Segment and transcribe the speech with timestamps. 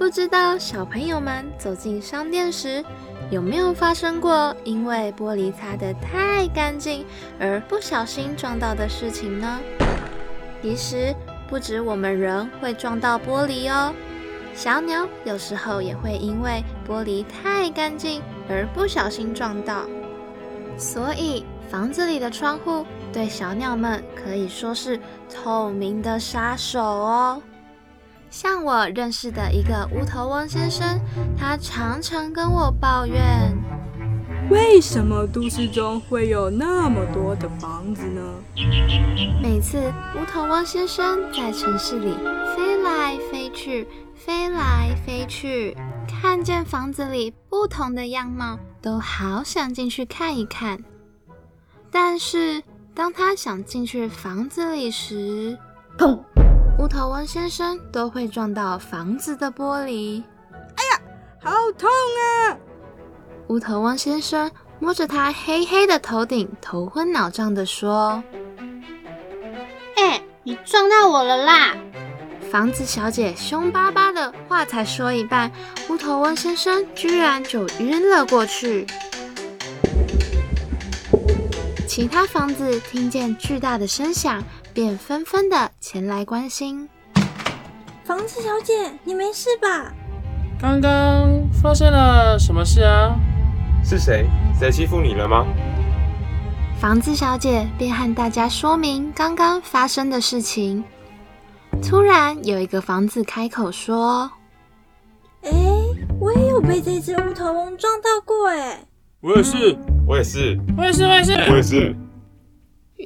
[0.00, 2.82] 不知道小朋友们走进商店时，
[3.30, 7.04] 有没有发生过因为玻璃擦得太干净
[7.38, 9.60] 而不小心撞到的事情呢？
[10.62, 11.14] 其实
[11.50, 13.92] 不止我们人会撞到玻璃哦，
[14.54, 19.82] 小鸟有时候也会因为玻璃太干净而不小心撞到。
[20.78, 24.98] 所以房子里的窗户对小鸟们可以说是
[25.28, 27.42] 透明的杀手哦。
[28.30, 31.00] 像我认识的一个乌头翁先生，
[31.36, 33.52] 他常常跟我抱怨：
[34.50, 38.22] 为什么都市中会有那么多的房子呢？
[39.42, 42.14] 每次乌头翁先生在城市里
[42.56, 45.76] 飞来飞去，飞来飞去，
[46.08, 50.78] 看见房子里不同的样貌，都好想进去看一看。
[51.90, 52.62] 但是
[52.94, 55.58] 当他想进去房子里时，
[55.98, 56.16] 砰！
[56.78, 60.22] 乌头翁先生都会撞到房子的玻璃。
[60.76, 61.00] 哎呀，
[61.42, 62.56] 好痛啊！
[63.48, 68.22] 乌头翁先生摸着他黑黑的头顶，头昏脑胀的说
[69.96, 71.76] ：“哎，你撞到我了啦！”
[72.50, 75.52] 房子小姐凶巴巴的话才说一半，
[75.88, 78.86] 乌头翁先生居然就晕了过去。
[81.86, 84.42] 其他房子听见巨大的声响。
[84.72, 86.88] 便纷纷的前来关心。
[88.04, 89.92] 房子小姐，你没事吧？
[90.60, 91.28] 刚刚
[91.62, 93.14] 发生了什么事啊？
[93.82, 94.26] 是谁？
[94.58, 95.46] 谁欺负你了吗？
[96.78, 100.82] 房子小姐便和大家说明刚刚发生的事情。
[101.82, 104.30] 突然，有一个房子开口说
[105.42, 105.50] ：“哎，
[106.18, 108.84] 我也有被这只乌头翁撞到过，哎，
[109.20, 111.96] 我也是，我也是，我也是，我也是，我也是。”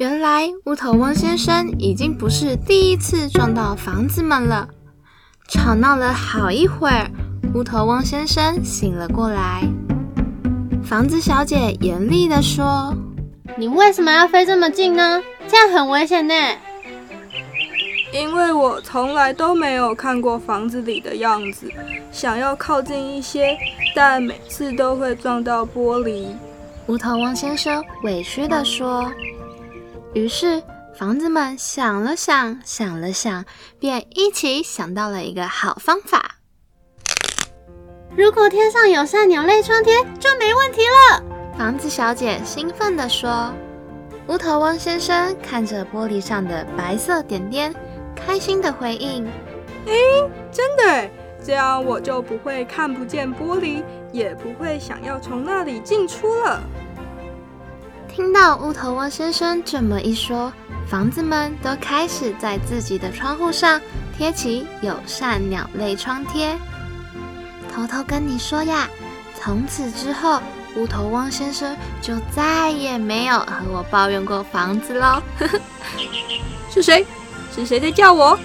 [0.00, 4.68] 原来乌头翁先生已经不是第一次撞到房子们了。
[5.48, 7.08] 吵闹了好一会儿，
[7.54, 9.62] 乌头翁先生醒了过来。
[10.82, 12.92] 房子小姐严厉地说
[13.56, 15.22] ：“你为什么要飞这么近呢？
[15.46, 16.34] 这样很危险呢。”
[18.12, 21.70] 因为我从来都没有看过房子里的样子，
[22.10, 23.56] 想要靠近一些，
[23.94, 26.26] 但每次都会撞到玻璃。
[26.88, 29.08] 乌头翁先生委屈地说。
[30.14, 30.62] 于是，
[30.96, 33.44] 房子们想了想，想了想，
[33.80, 36.36] 便一起想到了一个好方法。
[38.16, 41.20] 如果天上有扇鸟类窗贴，就没问题了。
[41.58, 43.52] 房子小姐兴奋地说。
[44.28, 47.74] 乌头翁先生看着玻璃上的白色点点，
[48.14, 49.26] 开心地回应
[49.86, 49.92] ：“哎，
[50.50, 51.10] 真的，
[51.44, 53.82] 这样我就不会看不见玻璃，
[54.12, 56.62] 也不会想要从那里进出了。”
[58.14, 60.52] 听到乌头翁先生这么一说，
[60.86, 63.80] 房子们都开始在自己的窗户上
[64.16, 66.56] 贴起友善鸟类窗贴。
[67.74, 68.88] 偷偷跟你说呀，
[69.36, 70.40] 从此之后，
[70.76, 75.20] 乌头翁先生就再也没有和我抱怨过房子喽。
[76.72, 77.04] 是谁？
[77.52, 78.38] 是谁在叫我？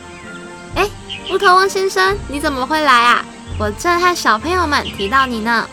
[0.74, 0.90] 哎，
[1.32, 3.24] 乌头翁先生，你怎么会来啊？
[3.60, 5.70] 我正和小朋友们提到你呢。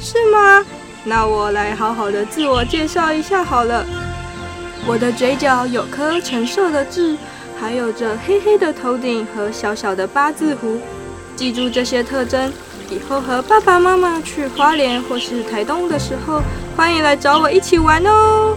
[0.00, 0.64] 是吗？
[1.04, 3.84] 那我来好好的自我介绍一下好了。
[4.86, 7.16] 我的嘴角有颗橙色的痣，
[7.60, 10.78] 还有着黑黑的头顶和小小的八字胡。
[11.36, 12.52] 记住这些特征，
[12.90, 16.42] 以后和爸爸妈妈去花莲或是台东的时候，
[16.76, 18.56] 欢迎来找我一起玩哦。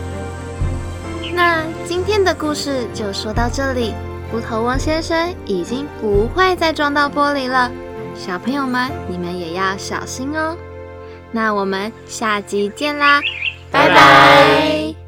[1.34, 3.94] 那今天的故事就说到这里。
[4.34, 7.72] 无头翁先生已经不会再撞到玻璃了，
[8.16, 10.58] 小朋友们，你们也要小心哦。
[11.34, 13.20] 那我们下集见啦，
[13.70, 15.03] 拜拜。